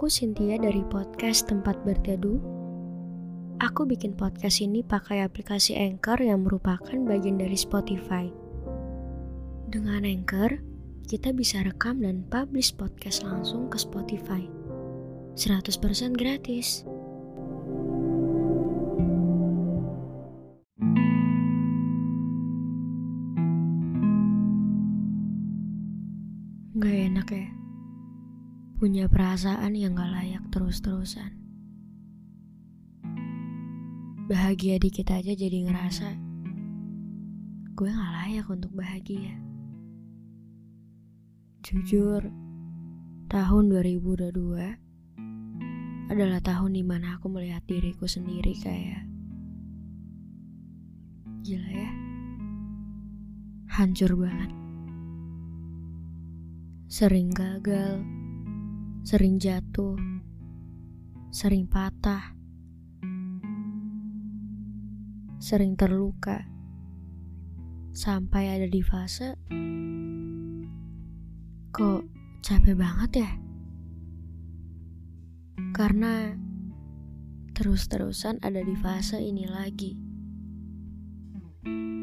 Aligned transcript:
Aku 0.00 0.08
Cynthia 0.08 0.56
dari 0.56 0.80
podcast 0.88 1.44
Tempat 1.44 1.84
Berteduh. 1.84 2.40
Aku 3.60 3.84
bikin 3.84 4.16
podcast 4.16 4.64
ini 4.64 4.80
pakai 4.80 5.20
aplikasi 5.20 5.76
Anchor 5.76 6.16
yang 6.24 6.40
merupakan 6.48 6.96
bagian 7.04 7.36
dari 7.36 7.52
Spotify. 7.52 8.32
Dengan 9.68 10.08
Anchor, 10.08 10.64
kita 11.04 11.36
bisa 11.36 11.60
rekam 11.60 12.00
dan 12.00 12.24
publish 12.32 12.72
podcast 12.80 13.28
langsung 13.28 13.68
ke 13.68 13.76
Spotify. 13.76 14.48
100% 15.36 16.16
gratis. 16.16 16.88
Punya 29.00 29.16
perasaan 29.16 29.72
yang 29.72 29.96
gak 29.96 30.12
layak 30.12 30.44
terus-terusan. 30.52 31.32
Bahagia 34.28 34.76
dikit 34.76 35.08
aja 35.08 35.32
jadi 35.32 35.64
ngerasa 35.64 36.20
Gue 37.80 37.88
gak 37.88 38.12
layak 38.20 38.44
untuk 38.52 38.68
bahagia. 38.76 39.40
Jujur 41.64 42.28
Tahun 43.32 43.64
2022 43.72 46.12
Adalah 46.12 46.44
tahun 46.44 46.76
di 46.76 46.84
mana 46.84 47.16
aku 47.16 47.32
melihat 47.32 47.64
diriku 47.64 48.04
sendiri 48.04 48.52
kayak 48.60 49.08
Gila 51.40 51.72
ya 51.72 51.92
Hancur 53.80 54.12
banget. 54.12 54.52
Sering 56.92 57.32
gagal, 57.32 58.19
sering 59.00 59.40
jatuh, 59.40 59.96
sering 61.32 61.66
patah, 61.66 62.36
sering 65.40 65.74
terluka, 65.74 66.44
sampai 67.96 68.54
ada 68.54 68.66
di 68.68 68.82
fase 68.84 69.34
kok 71.70 72.02
capek 72.44 72.76
banget 72.76 73.10
ya? 73.24 73.30
Karena 75.70 76.34
terus-terusan 77.56 78.42
ada 78.44 78.60
di 78.60 78.74
fase 78.76 79.20
ini 79.22 79.44
lagi. 79.48 79.92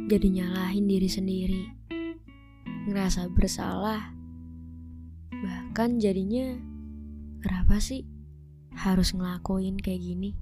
Jadi 0.07 0.27
nyalahin 0.39 0.87
diri 0.87 1.09
sendiri, 1.11 1.63
ngerasa 2.87 3.27
bersalah, 3.35 4.17
Bahkan 5.37 6.01
jadinya 6.01 6.57
kenapa 7.47 7.79
sih 7.79 8.03
harus 8.75 9.15
ngelakuin 9.15 9.79
kayak 9.79 10.03
gini? 10.03 10.35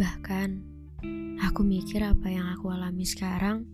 Bahkan 0.00 0.48
aku 1.44 1.60
mikir 1.68 2.00
apa 2.00 2.32
yang 2.32 2.48
aku 2.56 2.72
alami 2.72 3.04
sekarang 3.04 3.68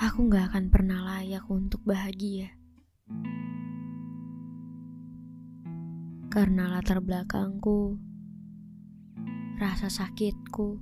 aku 0.00 0.32
gak 0.32 0.48
akan 0.48 0.72
pernah 0.72 1.04
layak 1.04 1.44
untuk 1.52 1.84
bahagia. 1.84 2.56
Karena 6.32 6.72
latar 6.72 7.04
belakangku, 7.04 8.00
rasa 9.60 9.92
sakitku, 9.92 10.80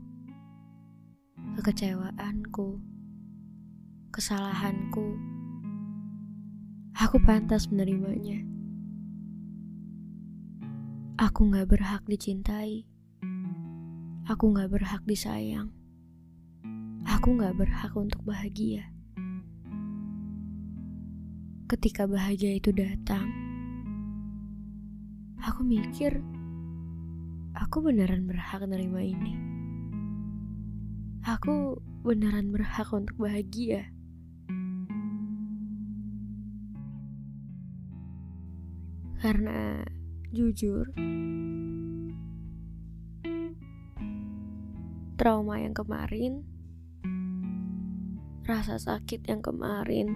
kekecewaanku, 1.58 2.78
kesalahanku. 4.14 5.29
Aku 7.00 7.16
pantas 7.16 7.64
menerimanya. 7.72 8.44
Aku 11.16 11.48
gak 11.48 11.72
berhak 11.72 12.04
dicintai. 12.04 12.84
Aku 14.28 14.52
gak 14.52 14.68
berhak 14.68 15.00
disayang. 15.08 15.72
Aku 17.08 17.40
gak 17.40 17.56
berhak 17.56 17.96
untuk 17.96 18.20
bahagia. 18.28 18.84
Ketika 21.72 22.04
bahagia 22.04 22.60
itu 22.60 22.68
datang, 22.68 23.32
aku 25.40 25.64
mikir, 25.64 26.20
aku 27.56 27.80
beneran 27.80 28.28
berhak 28.28 28.60
menerima 28.60 29.00
ini. 29.00 29.34
Aku 31.24 31.80
beneran 32.04 32.52
berhak 32.52 32.92
untuk 32.92 33.16
bahagia. 33.16 33.88
Karena 39.30 39.78
jujur, 40.34 40.90
trauma 45.14 45.54
yang 45.62 45.70
kemarin, 45.70 46.42
rasa 48.42 48.82
sakit 48.82 49.30
yang 49.30 49.38
kemarin, 49.38 50.10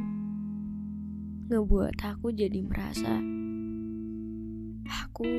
ngebuat 1.47 1.95
aku 2.03 2.35
jadi 2.35 2.59
merasa 2.67 3.23
aku 4.83 5.31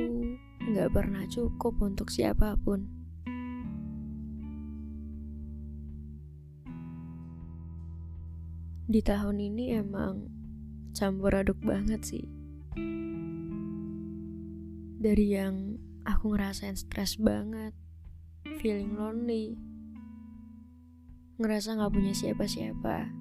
gak 0.71 0.95
pernah 0.95 1.27
cukup 1.27 1.75
untuk 1.83 2.07
siapa 2.07 2.55
pun. 2.55 2.87
Di 8.87 9.03
tahun 9.03 9.35
ini 9.35 9.75
emang 9.75 10.31
campur 10.95 11.35
aduk 11.35 11.59
banget 11.59 11.99
sih 12.07 12.44
dari 14.95 15.35
yang 15.35 15.75
aku 16.07 16.35
ngerasain 16.35 16.79
stres 16.79 17.19
banget, 17.19 17.75
feeling 18.61 18.95
lonely, 18.95 19.59
ngerasa 21.35 21.75
gak 21.75 21.91
punya 21.91 22.13
siapa-siapa, 22.15 23.11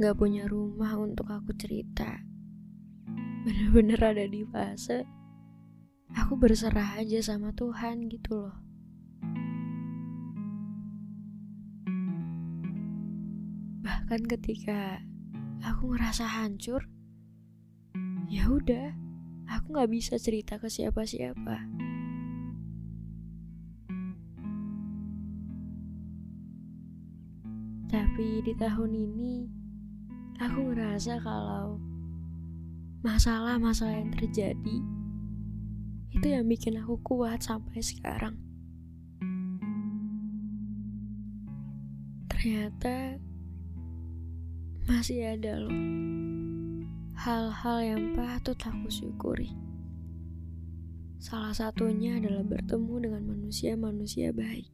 gak 0.00 0.16
punya 0.16 0.48
rumah 0.48 0.96
untuk 0.96 1.28
aku 1.28 1.52
cerita. 1.56 2.24
Bener-bener 3.46 4.00
ada 4.02 4.24
di 4.26 4.42
fase 4.48 5.06
aku 6.14 6.38
berserah 6.38 6.98
aja 7.02 7.18
sama 7.22 7.50
Tuhan 7.54 8.06
gitu 8.06 8.46
loh. 8.46 8.56
Bahkan 13.82 14.22
ketika 14.30 15.02
aku 15.62 15.94
ngerasa 15.94 16.26
hancur, 16.26 16.86
ya 18.30 18.46
udah 18.50 19.05
aku 19.46 19.78
gak 19.78 19.90
bisa 19.90 20.14
cerita 20.18 20.58
ke 20.58 20.66
siapa-siapa. 20.66 21.56
Tapi 27.86 28.28
di 28.42 28.52
tahun 28.58 28.92
ini, 28.92 29.34
aku 30.42 30.74
ngerasa 30.74 31.22
kalau 31.22 31.78
masalah-masalah 33.06 34.02
yang 34.02 34.10
terjadi 34.10 34.78
itu 36.16 36.26
yang 36.32 36.48
bikin 36.48 36.80
aku 36.80 36.98
kuat 37.04 37.44
sampai 37.44 37.78
sekarang. 37.84 38.34
Ternyata 42.32 43.20
masih 44.88 45.36
ada 45.36 45.60
loh 45.60 46.35
hal-hal 47.16 47.78
yang 47.80 48.02
patut 48.12 48.60
aku 48.60 48.92
syukuri. 48.92 49.56
Salah 51.16 51.56
satunya 51.56 52.20
adalah 52.20 52.44
bertemu 52.44 52.94
dengan 53.08 53.22
manusia-manusia 53.32 54.36
baik. 54.36 54.68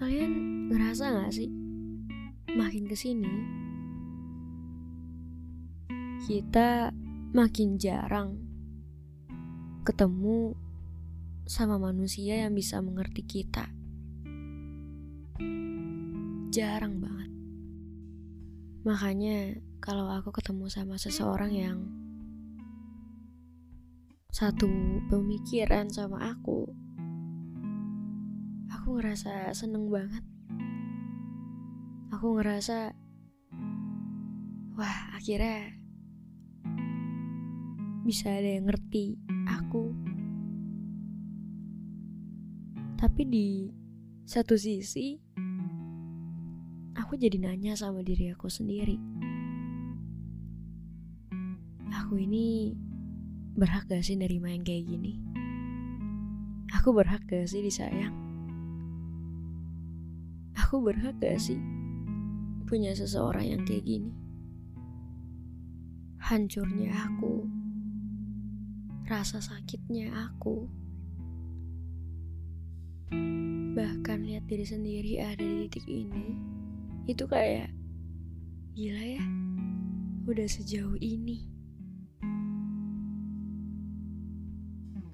Kalian 0.00 0.32
ngerasa 0.72 1.04
gak 1.14 1.36
sih? 1.36 1.52
Makin 2.52 2.84
ke 2.88 2.96
sini, 2.96 3.32
kita 6.26 6.90
makin 7.32 7.80
jarang 7.80 8.36
ketemu 9.84 10.56
sama 11.46 11.78
manusia 11.78 12.42
yang 12.42 12.56
bisa 12.56 12.82
mengerti 12.82 13.22
kita. 13.24 13.70
Jarang 16.52 16.98
banget. 16.98 17.21
Makanya 18.82 19.62
kalau 19.78 20.10
aku 20.10 20.34
ketemu 20.34 20.66
sama 20.66 20.98
seseorang 20.98 21.54
yang 21.54 21.78
satu 24.34 24.66
pemikiran 25.06 25.86
sama 25.86 26.34
aku, 26.34 26.66
aku 28.66 28.98
ngerasa 28.98 29.54
seneng 29.54 29.86
banget. 29.86 30.26
Aku 32.10 32.34
ngerasa, 32.34 32.90
wah 34.74 34.98
akhirnya 35.14 35.78
bisa 38.02 38.34
ada 38.34 38.58
yang 38.58 38.66
ngerti 38.66 39.14
aku. 39.46 39.94
Tapi 42.98 43.22
di 43.30 43.70
satu 44.26 44.58
sisi, 44.58 45.22
aku 47.12 47.20
jadi 47.20 47.44
nanya 47.44 47.76
sama 47.76 48.00
diri 48.00 48.32
aku 48.32 48.48
sendiri. 48.48 48.96
Aku 51.92 52.16
ini 52.16 52.72
berhak 53.52 53.84
gak 53.84 54.00
sih 54.00 54.16
nerima 54.16 54.48
yang 54.48 54.64
kayak 54.64 54.88
gini? 54.88 55.20
Aku 56.72 56.96
berhak 56.96 57.20
gak 57.28 57.44
sih 57.44 57.60
disayang? 57.60 58.16
Aku 60.56 60.80
berhak 60.80 61.20
gak 61.20 61.36
sih 61.36 61.60
punya 62.64 62.96
seseorang 62.96 63.44
yang 63.44 63.62
kayak 63.68 63.84
gini? 63.84 64.08
Hancurnya 66.16 66.96
aku, 66.96 67.44
rasa 69.04 69.44
sakitnya 69.44 70.32
aku, 70.32 70.64
bahkan 73.76 74.24
lihat 74.24 74.48
diri 74.48 74.64
sendiri 74.64 75.20
ada 75.20 75.44
di 75.44 75.68
titik 75.68 75.84
ini, 75.84 76.51
itu 77.10 77.26
kayak 77.26 77.74
gila 78.78 79.02
ya, 79.18 79.24
udah 80.30 80.46
sejauh 80.46 80.94
ini. 81.02 81.50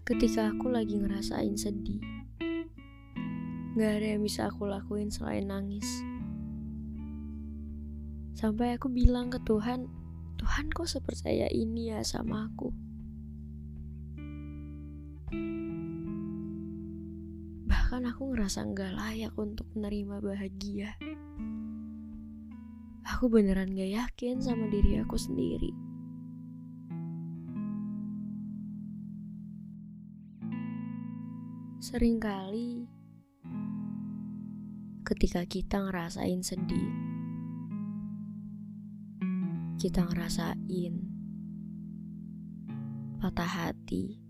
Ketika 0.04 0.52
aku 0.52 0.72
lagi 0.72 0.96
ngerasain 1.00 1.56
sedih, 1.56 2.00
gak 3.76 4.00
ada 4.00 4.16
yang 4.16 4.24
bisa 4.24 4.48
aku 4.48 4.64
lakuin 4.64 5.12
selain 5.12 5.48
nangis. 5.48 5.84
Sampai 8.32 8.76
aku 8.76 8.88
bilang 8.88 9.28
ke 9.28 9.36
Tuhan, 9.44 9.84
Tuhan 10.40 10.72
kok 10.72 10.88
sepercaya 10.88 11.50
ini 11.52 11.92
ya 11.92 12.00
sama 12.06 12.48
aku. 12.48 12.72
Bahkan 17.68 18.02
aku 18.08 18.22
ngerasa 18.32 18.64
gak 18.72 18.96
layak 18.96 19.34
untuk 19.36 19.68
menerima 19.76 20.24
bahagia. 20.24 20.94
Aku 23.08 23.32
beneran 23.32 23.72
gak 23.72 23.88
yakin 23.88 24.36
sama 24.44 24.68
diri 24.68 25.00
aku 25.00 25.16
sendiri. 25.16 25.72
Seringkali 31.80 32.84
ketika 35.08 35.40
kita 35.48 35.88
ngerasain 35.88 36.44
sedih, 36.44 36.92
kita 39.80 40.04
ngerasain 40.04 40.94
patah 43.24 43.48
hati, 43.48 44.20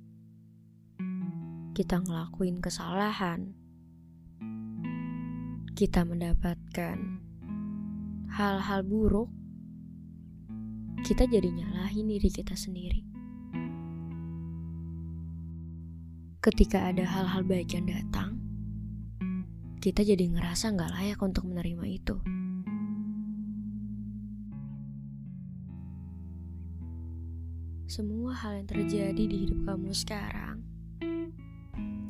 kita 1.74 1.98
ngelakuin 1.98 2.62
kesalahan, 2.62 3.58
kita 5.74 6.06
mendapatkan 6.06 7.27
hal-hal 8.38 8.86
buruk, 8.86 9.26
kita 11.02 11.26
jadi 11.26 11.50
nyalahin 11.50 12.06
diri 12.06 12.30
kita 12.30 12.54
sendiri. 12.54 13.08
ketika 16.48 16.88
ada 16.88 17.04
hal-hal 17.04 17.44
baik 17.44 17.76
yang 17.76 17.84
datang, 17.84 18.40
kita 19.84 20.00
jadi 20.00 20.32
ngerasa 20.32 20.72
nggak 20.72 20.92
layak 20.96 21.20
untuk 21.20 21.44
menerima 21.44 21.84
itu. 21.84 22.16
Semua 27.84 28.32
hal 28.32 28.64
yang 28.64 28.68
terjadi 28.70 29.22
di 29.28 29.36
hidup 29.44 29.60
kamu 29.68 29.92
sekarang, 29.92 30.64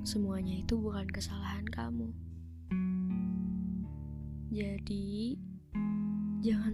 semuanya 0.06 0.60
itu 0.60 0.78
bukan 0.78 1.10
kesalahan 1.10 1.66
kamu. 1.66 2.14
Jadi, 4.54 5.40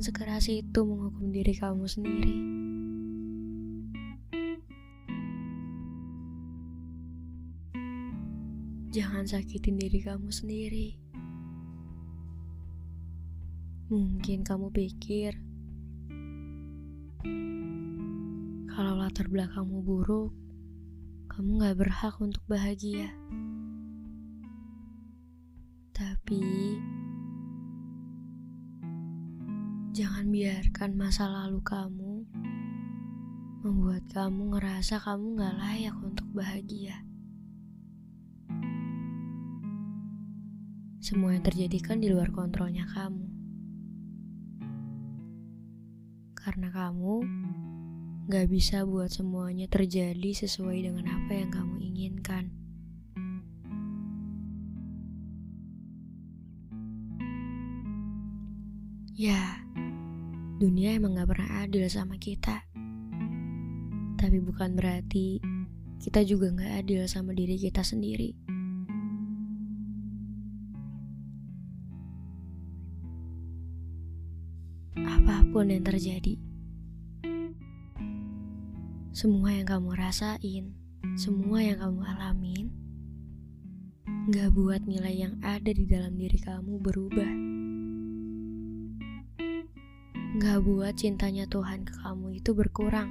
sekeras 0.04 0.52
itu 0.52 0.84
menghukum 0.84 1.32
diri 1.32 1.56
kamu 1.56 1.88
sendiri. 1.88 2.36
Jangan 8.92 9.24
sakitin 9.24 9.80
diri 9.80 10.04
kamu 10.04 10.28
sendiri. 10.28 11.00
Mungkin 13.88 14.44
kamu 14.44 14.68
pikir 14.76 15.40
kalau 18.76 19.00
latar 19.00 19.32
belakangmu 19.32 19.80
buruk, 19.80 20.36
kamu 21.32 21.64
gak 21.64 21.80
berhak 21.80 22.14
untuk 22.20 22.44
bahagia. 22.44 23.08
Tapi 25.96 26.44
jangan 29.94 30.26
biarkan 30.26 30.98
masa 30.98 31.30
lalu 31.30 31.62
kamu 31.62 32.26
membuat 33.62 34.02
kamu 34.10 34.58
ngerasa 34.58 34.98
kamu 34.98 35.38
gak 35.38 35.54
layak 35.54 35.94
untuk 36.02 36.26
bahagia. 36.34 37.06
Semua 40.98 41.38
yang 41.38 41.46
terjadi 41.46 41.78
kan 41.78 42.02
di 42.02 42.10
luar 42.10 42.34
kontrolnya 42.34 42.90
kamu. 42.90 43.22
Karena 46.42 46.74
kamu 46.74 47.14
gak 48.26 48.50
bisa 48.50 48.82
buat 48.82 49.14
semuanya 49.14 49.70
terjadi 49.70 50.42
sesuai 50.42 50.90
dengan 50.90 51.06
apa 51.06 51.38
yang 51.38 51.54
kamu 51.54 51.74
inginkan. 51.78 52.50
Ya, 59.14 59.63
dunia 60.64 60.96
emang 60.96 61.20
gak 61.20 61.28
pernah 61.28 61.68
adil 61.68 61.84
sama 61.92 62.16
kita. 62.16 62.64
Tapi 64.16 64.40
bukan 64.40 64.72
berarti 64.72 65.36
kita 66.00 66.24
juga 66.24 66.56
gak 66.56 66.88
adil 66.88 67.04
sama 67.04 67.36
diri 67.36 67.60
kita 67.60 67.84
sendiri. 67.84 68.32
apa 75.04 75.44
pun 75.52 75.68
yang 75.68 75.84
terjadi. 75.84 76.40
Semua 79.12 79.52
yang 79.52 79.68
kamu 79.68 79.92
rasain, 80.00 80.72
semua 81.20 81.60
yang 81.60 81.80
kamu 81.80 82.00
alamin, 82.08 82.66
gak 84.32 84.48
buat 84.56 84.80
nilai 84.88 85.28
yang 85.28 85.34
ada 85.44 85.72
di 85.72 85.84
dalam 85.84 86.16
diri 86.16 86.40
kamu 86.40 86.80
berubah. 86.80 87.63
Gak 90.34 90.66
buat 90.66 90.94
cintanya 90.98 91.46
Tuhan 91.46 91.86
ke 91.86 91.94
kamu 92.02 92.42
itu 92.42 92.50
berkurang. 92.54 93.10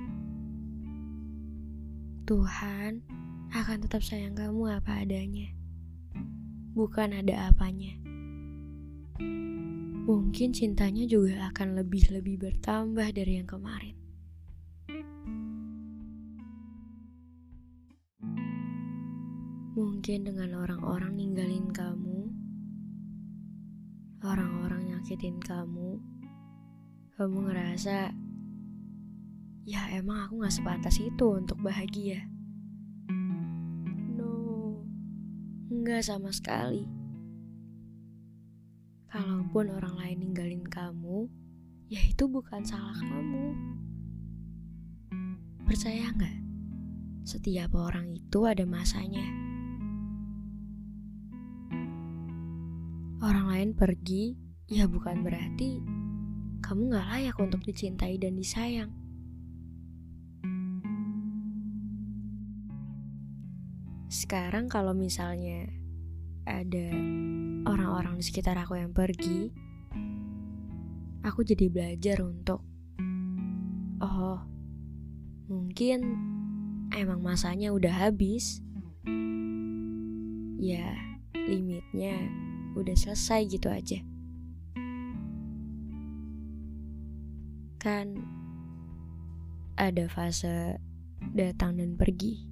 Tuhan 2.28 3.04
akan 3.52 3.78
tetap 3.84 4.04
sayang 4.04 4.36
kamu 4.36 4.80
apa 4.80 5.04
adanya, 5.04 5.52
bukan 6.76 7.16
ada 7.16 7.52
apanya 7.52 8.04
mungkin 10.04 10.52
cintanya 10.52 11.08
juga 11.08 11.48
akan 11.48 11.80
lebih-lebih 11.80 12.36
bertambah 12.36 13.08
dari 13.16 13.40
yang 13.40 13.48
kemarin. 13.48 13.96
Mungkin 19.74 20.28
dengan 20.28 20.60
orang-orang 20.60 21.16
ninggalin 21.16 21.72
kamu, 21.72 22.20
orang-orang 24.28 24.92
nyakitin 24.92 25.40
kamu, 25.40 26.04
kamu 27.14 27.46
ngerasa, 27.46 28.10
ya 29.70 29.82
emang 29.94 30.26
aku 30.26 30.42
gak 30.42 30.56
sepantas 30.58 30.98
itu 30.98 31.26
untuk 31.30 31.62
bahagia. 31.62 32.26
No, 34.18 34.82
nggak 35.70 36.02
sama 36.02 36.34
sekali. 36.34 36.90
Kalaupun 39.14 39.70
orang 39.78 39.94
lain 39.94 40.18
ninggalin 40.26 40.66
kamu, 40.66 41.30
ya 41.86 42.02
itu 42.02 42.26
bukan 42.26 42.66
salah 42.66 42.98
kamu. 42.98 43.46
Percaya 45.70 46.10
nggak? 46.18 46.38
Setiap 47.30 47.78
orang 47.78 48.10
itu 48.10 48.42
ada 48.50 48.66
masanya. 48.66 49.30
Orang 53.22 53.54
lain 53.54 53.78
pergi, 53.78 54.34
ya 54.66 54.90
bukan 54.90 55.22
berarti 55.22 56.03
kamu 56.64 56.96
nggak 56.96 57.10
layak 57.12 57.38
untuk 57.44 57.60
dicintai 57.68 58.16
dan 58.16 58.40
disayang. 58.40 58.92
Sekarang 64.08 64.72
kalau 64.72 64.96
misalnya 64.96 65.68
ada 66.48 66.88
orang-orang 67.68 68.16
di 68.16 68.24
sekitar 68.24 68.56
aku 68.56 68.80
yang 68.80 68.96
pergi, 68.96 69.52
aku 71.28 71.44
jadi 71.44 71.68
belajar 71.68 72.24
untuk, 72.24 72.64
oh, 74.00 74.40
mungkin 75.52 76.00
emang 76.96 77.20
masanya 77.20 77.76
udah 77.76 78.08
habis. 78.08 78.64
Ya, 80.64 80.96
limitnya 81.36 82.16
udah 82.80 82.96
selesai 82.96 83.52
gitu 83.52 83.68
aja. 83.68 84.13
Kan 87.84 88.16
ada 89.76 90.08
fase 90.08 90.80
datang 91.36 91.84
dan 91.84 92.00
pergi. 92.00 92.48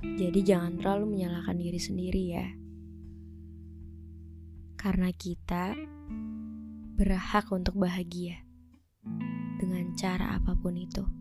Jadi 0.00 0.40
jangan 0.40 0.80
terlalu 0.80 1.20
menyalahkan 1.20 1.60
diri 1.60 1.76
sendiri 1.76 2.24
ya. 2.32 2.48
Karena 4.80 5.12
kita 5.12 5.76
berhak 6.96 7.52
untuk 7.52 7.76
bahagia 7.76 8.40
dengan 9.60 9.92
cara 9.92 10.40
apa 10.40 10.56
pun 10.56 10.80
itu. 10.80 11.19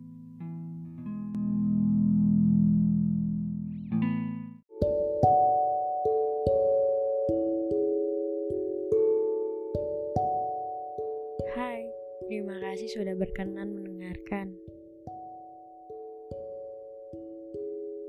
Sudah 12.89 13.13
berkenan 13.13 13.77
mendengarkan. 13.77 14.57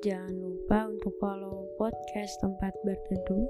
Jangan 0.00 0.32
lupa 0.40 0.88
untuk 0.88 1.12
follow 1.20 1.68
podcast 1.76 2.40
tempat 2.40 2.72
berteduh. 2.80 3.44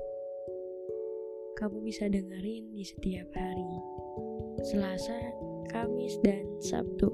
Kamu 1.55 1.79
bisa 1.87 2.11
dengerin 2.11 2.75
di 2.75 2.83
setiap 2.83 3.31
hari, 3.31 3.71
Selasa, 4.67 5.15
Kamis, 5.71 6.19
dan 6.27 6.43
Sabtu. 6.59 7.07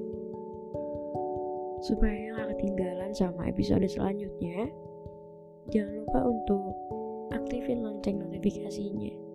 Supaya 1.84 2.32
nggak 2.32 2.56
ketinggalan 2.56 3.12
sama 3.12 3.52
episode 3.52 3.84
selanjutnya, 3.84 4.72
jangan 5.68 5.92
lupa 6.00 6.20
untuk 6.24 6.72
aktifin 7.36 7.84
lonceng 7.84 8.16
notifikasinya 8.16 9.26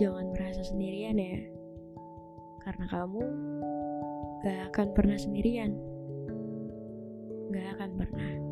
jangan 0.00 0.34
merasa 0.34 0.64
sendirian 0.66 1.14
ya. 1.14 1.61
Karena 2.62 2.86
kamu 2.86 3.22
gak 4.46 4.60
akan 4.70 4.88
pernah 4.94 5.18
sendirian. 5.18 5.74
Gak 7.50 7.66
akan 7.78 7.90
pernah. 7.98 8.51